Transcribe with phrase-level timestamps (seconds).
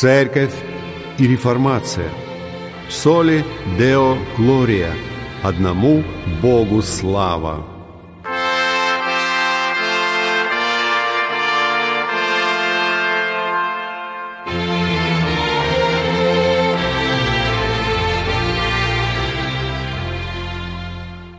[0.00, 0.54] Церковь
[1.18, 2.08] и реформация.
[2.88, 3.44] Соли
[3.78, 4.94] Део Глория.
[5.42, 6.02] Одному
[6.40, 7.66] Богу слава.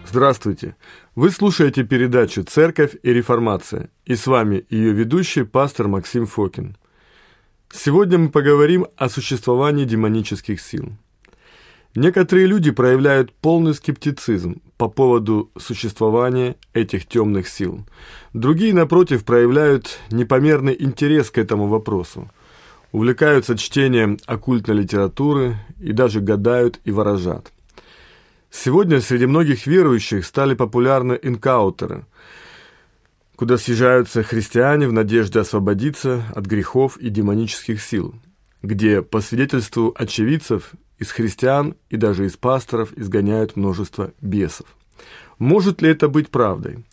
[0.05, 0.75] Здравствуйте!
[1.15, 6.77] Вы слушаете передачу «Церковь и реформация» и с вами ее ведущий пастор Максим Фокин.
[7.73, 10.89] Сегодня мы поговорим о существовании демонических сил.
[11.95, 17.85] Некоторые люди проявляют полный скептицизм по поводу существования этих темных сил.
[18.33, 22.29] Другие, напротив, проявляют непомерный интерес к этому вопросу,
[22.91, 27.51] увлекаются чтением оккультной литературы и даже гадают и выражат.
[28.51, 32.05] Сегодня среди многих верующих стали популярны инкаутеры,
[33.41, 38.13] куда съезжаются христиане в надежде освободиться от грехов и демонических сил,
[38.61, 44.67] где, по свидетельству очевидцев, из христиан и даже из пасторов изгоняют множество бесов.
[45.39, 46.85] Может ли это быть правдой?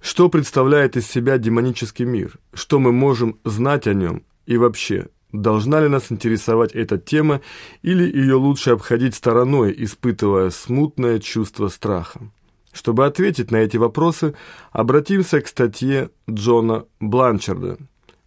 [0.00, 2.36] Что представляет из себя демонический мир?
[2.52, 4.24] Что мы можем знать о нем?
[4.44, 7.40] И вообще, Должна ли нас интересовать эта тема,
[7.80, 12.28] или ее лучше обходить стороной, испытывая смутное чувство страха?
[12.72, 14.34] Чтобы ответить на эти вопросы,
[14.70, 17.78] обратимся к статье Джона Бланчарда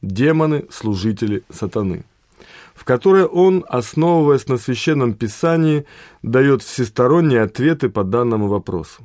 [0.01, 2.05] «Демоны– служители сатаны»,
[2.75, 5.85] в которой он, основываясь на Священном Писании,
[6.21, 9.03] дает всесторонние ответы по данному вопросу.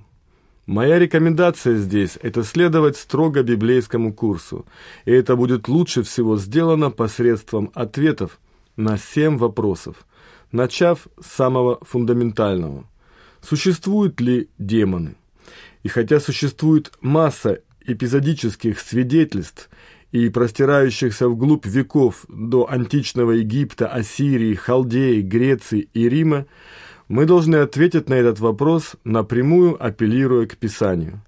[0.67, 4.67] Моя рекомендация здесь– это следовать строго библейскому курсу,
[5.07, 8.39] и это будет лучше всего сделано посредством ответов
[8.77, 10.07] на семь вопросов,
[10.53, 12.85] начав с самого фундаментального.
[13.41, 15.17] Существуют ли демоны?
[15.83, 19.71] И хотя существует масса эпизодических свидетельств
[20.13, 26.47] и простирающихся вглубь веков до античного Египта, Ассирии, Халдеи, Греции и Рима,
[27.09, 31.23] мы должны ответить на этот вопрос, напрямую апеллируя к Писанию.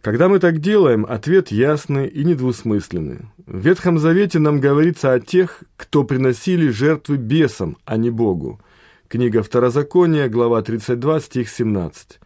[0.00, 3.26] Когда мы так делаем, ответ ясный и недвусмысленный.
[3.46, 8.60] В Ветхом Завете нам говорится о тех, кто приносили жертвы бесам, а не Богу.
[9.08, 12.18] Книга Второзакония, глава 32, стих 17.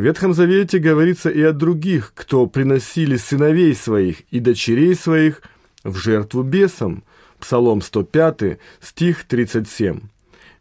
[0.00, 5.42] В Ветхом Завете говорится и о других, кто приносили сыновей своих и дочерей своих
[5.84, 7.04] в жертву бесам.
[7.38, 10.00] Псалом 105, стих 37.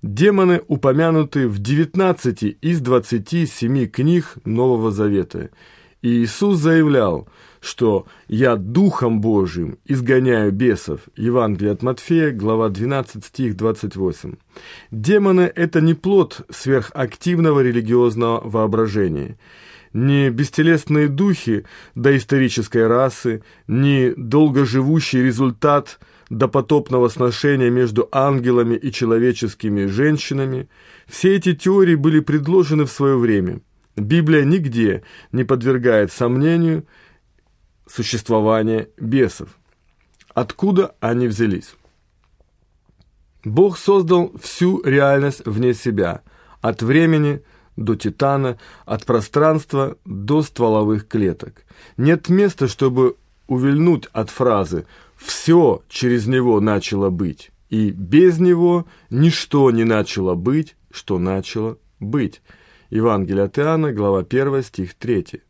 [0.02, 5.52] Демоны упомянуты в 19 из 27 книг Нового Завета.
[6.02, 7.30] И Иисус заявлял,
[7.62, 14.36] что «Я Духом Божиим изгоняю бесов» Евангелие от Матфея, глава 12, стих 28.
[14.92, 19.38] Демоны– это не плод сверхактивного религиозного воображения–
[19.94, 21.66] не бестелесные духи
[21.96, 26.00] доисторической расы, не долгоживущий результат
[26.30, 30.70] допотопного сношения между ангелами и человеческими женщинами,
[31.08, 33.62] все эти теории были предложены в свое время.
[33.96, 36.86] Библия нигде не подвергает сомнению
[37.90, 39.50] существование бесов.
[40.34, 41.76] Откуда они взялись?
[43.44, 46.22] Бог создал всю реальность вне себя,
[46.62, 47.42] от времени
[47.76, 51.64] до титана, от пространства до стволовых клеток.
[51.98, 53.16] Нет места, чтобы
[53.48, 54.86] увильнуть от фразы
[55.16, 62.42] все через него начало быть, и без него ничто не начало быть, что начало быть.
[62.90, 65.42] Евангелие от Иоанна, глава 1, стих 3.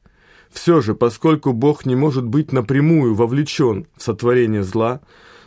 [0.52, 5.02] Все же, поскольку Бог не может быть напрямую вовлечен в сотворение зла,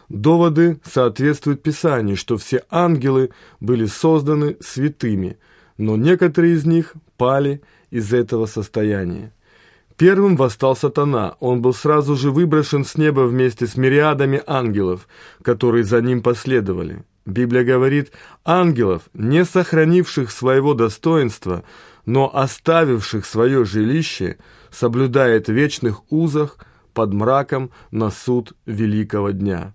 [0.08, 3.30] доводы соответствуют Писанию, что все ангелы
[3.60, 5.38] были созданы святыми,
[5.76, 9.32] но некоторые из них пали из этого состояния.
[9.96, 11.36] Первым восстал сатана.
[11.38, 15.06] Он был сразу же выброшен с неба вместе с мириадами ангелов,
[15.42, 17.04] которые за ним последовали.
[17.24, 18.10] Библия говорит,
[18.44, 21.62] ангелов, не сохранивших своего достоинства,
[22.06, 24.38] но оставивших свое жилище,
[24.70, 26.58] соблюдает в вечных узах
[26.94, 29.74] под мраком на суд великого дня.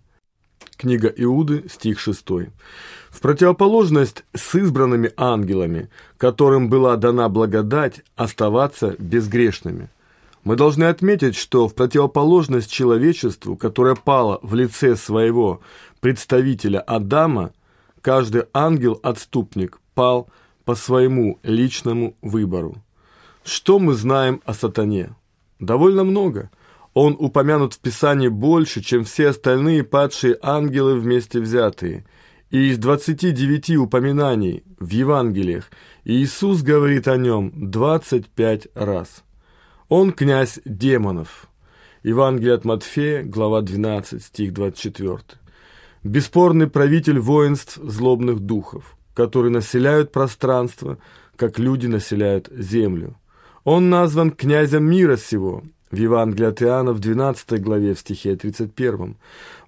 [0.75, 2.25] Книга Иуды, стих 6.
[3.09, 9.89] В противоположность с избранными ангелами, которым была дана благодать оставаться безгрешными–
[10.47, 15.59] мы должны отметить, что в противоположность человечеству, которое пало в лице своего
[15.99, 17.51] представителя Адама,
[17.99, 20.29] каждый ангел-отступник пал
[20.67, 22.75] по своему личному выбору.
[23.45, 25.15] Что мы знаем о сатане?
[25.59, 26.49] Довольно много.
[26.93, 32.05] Он упомянут в Писании больше, чем все остальные падшие ангелы вместе взятые.
[32.49, 35.71] И из 29 упоминаний в Евангелиях
[36.03, 39.23] Иисус говорит о нем 25 раз.
[39.87, 41.47] Он князь демонов.
[42.03, 45.19] Евангелие от Матфея, глава 12, стих 24.
[46.03, 50.99] бесспорный правитель воинств злобных духов, которые населяют пространство,
[51.35, 53.17] как люди населяют землю.
[53.63, 59.17] Он назван князем мира сего, в Евангелии от Иоанна в 12 главе в стихе 31,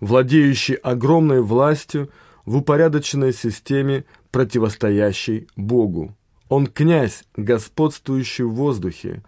[0.02, 2.12] владеющий огромной властью
[2.46, 6.16] в упорядоченной системе, противостоящей Богу.
[6.48, 9.24] Он князь, господствующий в воздухе.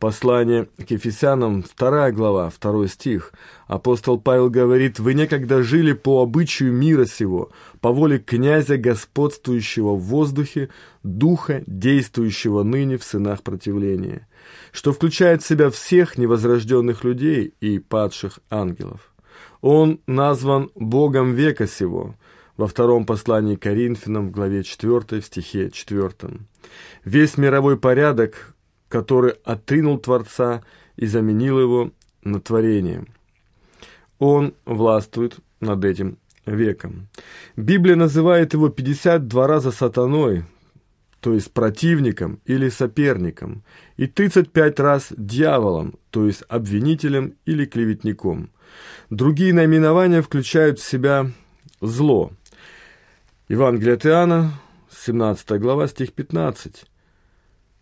[0.00, 3.32] Послание к Ефесянам, 2 глава, 2 стих.
[3.66, 7.50] Апостол Павел говорит, «Вы некогда жили по обычаю мира сего,
[7.82, 10.70] по воле князя, господствующего в воздухе,
[11.02, 14.26] духа, действующего ныне в сынах противления»
[14.72, 19.12] что включает в себя всех невозрожденных людей и падших ангелов.
[19.60, 22.14] Он назван Богом века сего
[22.56, 26.10] во втором послании Коринфянам в главе 4 в стихе 4.
[27.04, 28.54] Весь мировой порядок,
[28.90, 30.62] который отринул Творца
[30.96, 31.92] и заменил его
[32.22, 33.06] на творение.
[34.18, 37.08] Он властвует над этим веком.
[37.56, 40.44] Библия называет его 52 раза сатаной,
[41.20, 43.62] то есть противником или соперником,
[43.96, 48.50] и 35 раз дьяволом, то есть обвинителем или клеветником.
[49.08, 51.30] Другие наименования включают в себя
[51.80, 52.32] зло.
[53.48, 54.52] Евангелие от Иоанна,
[54.90, 56.89] 17 глава, стих 15.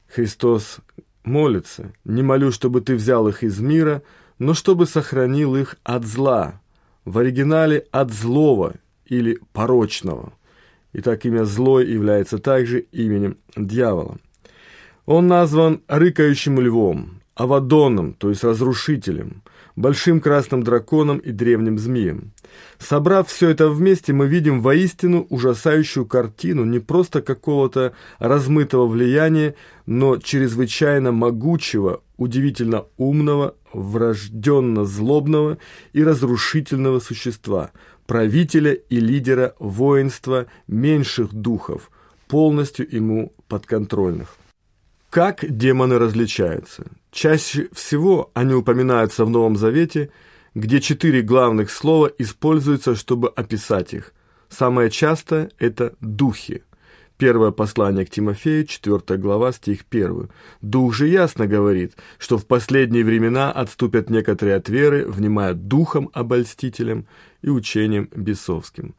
[0.08, 0.78] Христос
[1.24, 4.02] молится, «Не молю, чтобы ты взял их из мира,
[4.38, 6.60] но чтобы сохранил их от зла».
[7.04, 8.74] В оригинале «от злого»
[9.06, 10.32] или «порочного».
[10.92, 14.18] Итак, имя «злой» является также именем дьявола.
[15.06, 19.42] Он назван «рыкающим львом», «авадоном», то есть «разрушителем»,
[19.80, 22.32] «большим красным драконом» и «древним змеем».
[22.78, 29.54] Собрав все это вместе, мы видим воистину ужасающую картину не просто какого-то размытого влияния,
[29.86, 35.58] но чрезвычайно могучего, удивительно умного, врожденно злобного
[35.92, 37.70] и разрушительного существа–
[38.08, 41.90] правителя и лидера воинства меньших духов,
[42.26, 44.34] полностью ему подконтрольных.
[45.10, 46.86] Как демоны различаются?
[47.10, 50.10] Чаще всего они упоминаются в Новом Завете,
[50.54, 54.12] где четыре главных слова используются, чтобы описать их.
[54.48, 56.64] Самое часто это «духи».
[57.16, 60.30] Первое послание к Тимофею, 4 глава, стих 1.
[60.62, 67.08] «Дух же ясно говорит, что в последние времена отступят некоторые от веры, внимая духом обольстителям
[67.42, 68.94] и учением бесовским».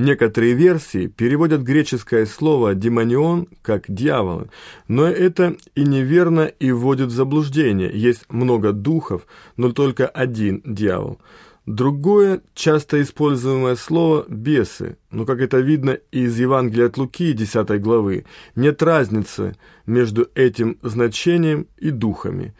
[0.00, 4.48] Некоторые версии переводят греческое слово «демонион» как «дьяволы»,
[4.88, 7.90] но это и неверно и вводит в заблуждение.
[7.92, 9.26] Есть много духов,
[9.58, 11.20] но только один дьявол–
[11.66, 18.24] Другое, часто используемое слово «бесы», но, как это видно из Евангелия от Луки, 10 главы,
[18.56, 19.54] нет разницы
[19.86, 22.54] между этим значением и духами.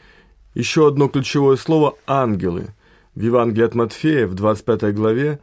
[0.55, 2.75] Еще одно ключевое слово «ангелы».
[3.15, 5.41] В Евангелии от Матфея, в 25 главе,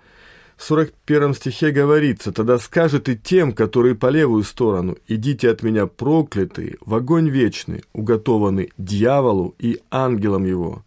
[0.57, 5.85] в 41 стихе говорится, «Тогда скажет и тем, которые по левую сторону, идите от меня
[5.85, 10.83] проклятые, в огонь вечный, уготованный дьяволу и ангелам его».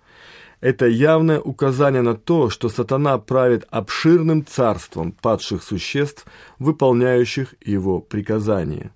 [0.61, 6.27] Это явное указание на то, что сатана правит обширным царством падших существ,
[6.59, 8.91] выполняющих его приказания.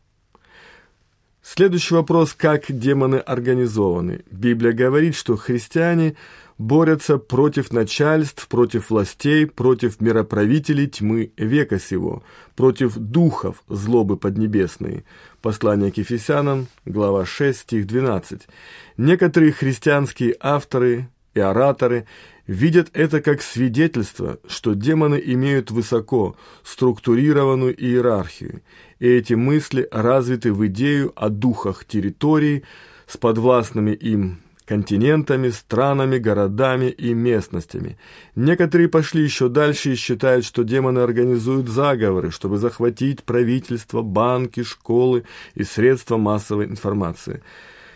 [1.46, 4.22] Следующий вопрос, как демоны организованы.
[4.30, 6.16] Библия говорит, что христиане
[6.56, 12.22] борются против начальств, против властей, против мироправителей тьмы века сего,
[12.56, 15.04] против духов злобы поднебесной.
[15.42, 18.48] Послание к Ефесянам, глава 6, стих 12.
[18.96, 22.06] Некоторые христианские авторы и ораторы
[22.46, 28.62] видят это как свидетельство, что демоны имеют высоко структурированную иерархию,
[29.04, 32.64] и эти мысли развиты в идею о духах территорий
[33.06, 37.98] с подвластными им континентами, странами, городами и местностями.
[38.34, 45.24] Некоторые пошли еще дальше и считают, что демоны организуют заговоры, чтобы захватить правительство, банки, школы
[45.54, 47.42] и средства массовой информации–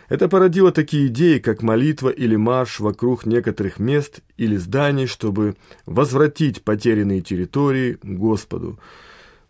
[0.09, 6.63] это породило такие идеи, как молитва или марш вокруг некоторых мест или зданий, чтобы возвратить
[6.63, 8.79] потерянные территории Господу.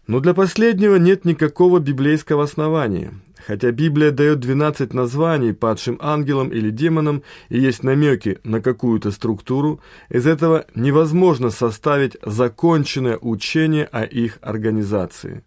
[0.09, 3.13] Но для последнего нет никакого библейского основания.
[3.45, 9.81] Хотя Библия дает 12 названий падшим ангелам или демонам и есть намеки на какую-то структуру,
[10.09, 15.43] из этого невозможно составить законченное учение о их организации.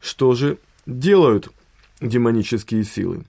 [0.00, 0.56] Что же
[0.86, 1.50] делают
[2.00, 3.26] демонические силы?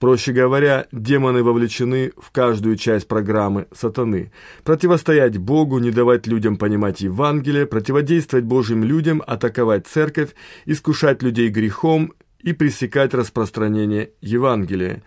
[0.00, 4.32] Проще говоря, демоны вовлечены в каждую часть программы сатаны.
[4.64, 10.30] Противостоять Богу, не давать людям понимать Евангелие, противодействовать Божьим людям, атаковать церковь,
[10.64, 15.02] искушать людей грехом и пресекать распространение Евангелия.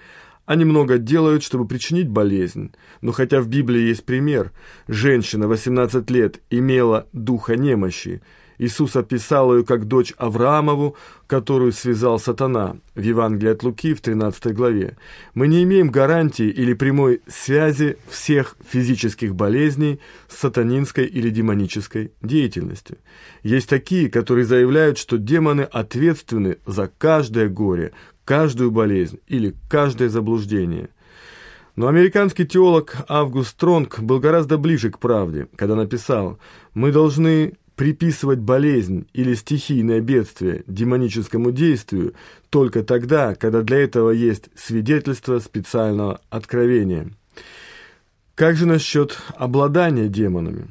[0.45, 2.71] Они много делают, чтобы причинить болезнь.
[3.01, 4.51] Но хотя в Библии есть пример,
[4.87, 8.21] женщина 18 лет имела духа немощи,
[8.57, 10.95] Иисус описал ее как дочь Авраамову,
[11.27, 14.97] которую связал сатана в Евангелии от Луки в 13 главе.
[15.33, 22.97] Мы не имеем гарантии или прямой связи всех физических болезней с сатанинской или демонической деятельностью.
[23.41, 27.93] Есть такие, которые заявляют, что демоны ответственны за каждое горе,
[28.25, 30.89] каждую болезнь или каждое заблуждение.
[31.75, 36.37] Но американский теолог Август Стронг был гораздо ближе к правде, когда написал
[36.75, 42.13] «Мы должны приписывать болезнь или стихийное бедствие демоническому действию
[42.49, 47.11] только тогда, когда для этого есть свидетельство специального откровения.
[48.35, 50.67] Как же насчет обладания демонами?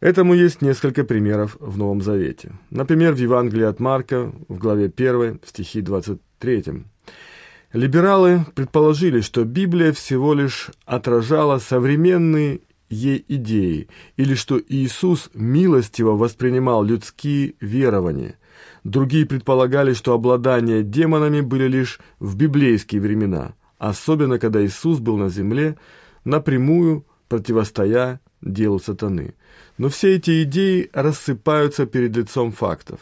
[0.00, 2.52] Этому есть несколько примеров в Новом Завете.
[2.70, 6.84] Например, в Евангелии от Марка, в главе 1, в стихе 23.
[7.72, 12.60] Либералы предположили, что Библия всего лишь отражала современные
[12.90, 18.36] ей идеи, или что Иисус милостиво воспринимал людские верования.
[18.84, 25.30] Другие предполагали, что обладания демонами были лишь в библейские времена, особенно когда Иисус был на
[25.30, 25.78] земле,
[26.24, 29.34] напрямую противостоя делу сатаны.
[29.78, 33.00] Но все эти идеи рассыпаются перед лицом фактов.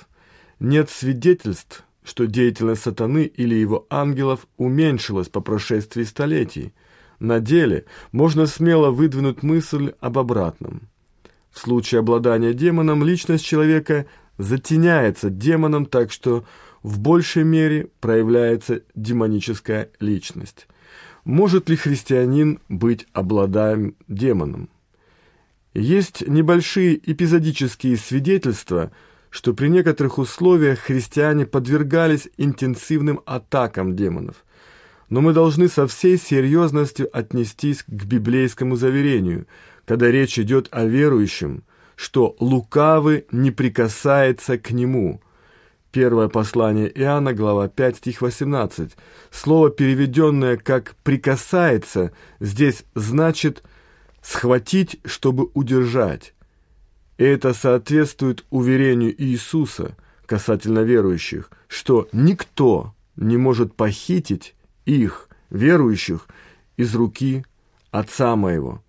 [0.60, 6.74] Нет свидетельств, что деятельность сатаны или его ангелов уменьшилась по прошествии столетий–
[7.20, 10.88] на деле можно смело выдвинуть мысль об обратном.
[11.50, 14.06] В случае обладания демоном личность человека
[14.36, 16.44] затеняется демоном, так что
[16.82, 20.68] в большей мере проявляется демоническая личность.
[21.24, 24.70] Может ли христианин быть обладаем демоном?
[25.74, 28.90] Есть небольшие эпизодические свидетельства,
[29.30, 34.44] что при некоторых условиях христиане подвергались интенсивным атакам демонов
[35.08, 39.46] но мы должны со всей серьезностью отнестись к библейскому заверению,
[39.84, 41.64] когда речь идет о верующем,
[41.96, 45.20] что лукавый не прикасается к нему.
[45.90, 48.92] Первое послание Иоанна, глава 5, стих 18.
[49.30, 53.62] Слово, переведенное как «прикасается», здесь значит
[54.20, 56.34] «схватить, чтобы удержать».
[57.16, 59.96] И это соответствует уверению Иисуса
[60.26, 64.54] касательно верующих, что никто не может похитить
[64.96, 66.26] их, верующих,
[66.76, 67.44] из руки
[67.90, 68.82] Отца моего».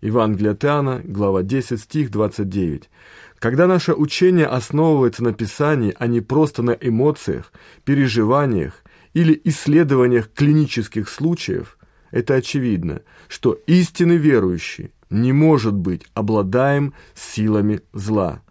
[0.00, 2.90] Евангелие от глава 10, стих 29.
[3.38, 7.52] Когда наше учение основывается на Писании, а не просто на эмоциях,
[7.84, 8.82] переживаниях
[9.14, 11.78] или исследованиях клинических случаев,
[12.10, 18.42] это очевидно, что истинный верующий не может быть обладаем силами зла.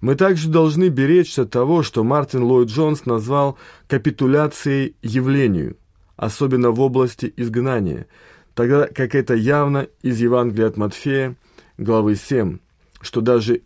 [0.00, 5.76] Мы также должны беречься того, что Мартин Ллойд Джонс назвал капитуляцией явлению
[6.20, 8.06] особенно в области изгнания,
[8.52, 11.34] тогда как это явно из Евангелия от Матфея,
[11.78, 12.58] главы 7,
[13.00, 13.62] что даже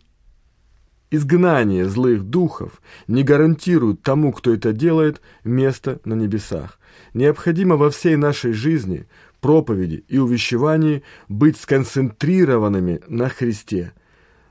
[1.11, 6.79] изгнание злых духов не гарантирует тому, кто это делает, место на небесах.
[7.13, 9.05] Необходимо во всей нашей жизни,
[9.41, 13.91] проповеди и увещевании быть сконцентрированными на Христе.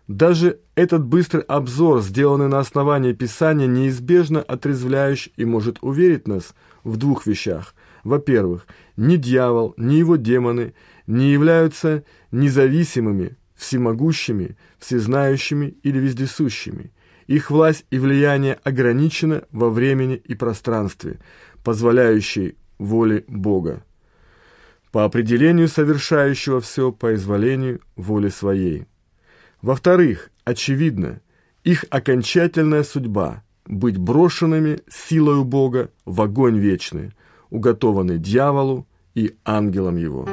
[0.08, 6.98] Даже этот быстрый обзор, сделанный на основании Писания, неизбежно отрезвляющий и может уверить нас в
[6.98, 10.74] двух вещах– во-первых, ни дьявол, ни его демоны
[11.06, 16.92] не являются независимыми, всемогущими, всезнающими или вездесущими.
[17.26, 21.18] Их власть и влияние ограничено во времени и пространстве,
[21.64, 23.82] позволяющей воле Бога.
[24.92, 28.84] По определению совершающего все по изволению воли своей.
[29.62, 31.22] Во-вторых, очевидно,
[31.64, 37.12] их окончательная судьба– быть брошенными силою Бога в огонь вечный–
[37.54, 40.26] уготованный дьяволу и ангелам его.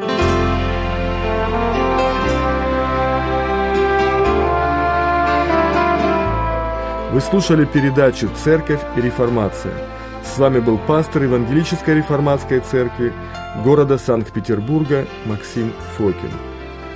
[7.13, 9.75] Вы слушали передачу «Церковь и реформация».
[10.23, 13.13] С вами был пастор Евангелической реформатской церкви
[13.63, 16.31] города Санкт-Петербурга Максим Фокин.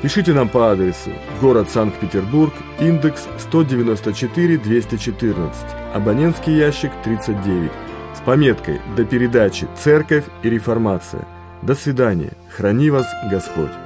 [0.01, 5.51] Пишите нам по адресу город Санкт-Петербург, индекс 194-214,
[5.94, 7.72] абонентский ящик 39
[8.25, 11.25] пометкой «До передачи «Церковь и реформация».
[11.62, 12.34] До свидания.
[12.50, 13.85] Храни вас Господь.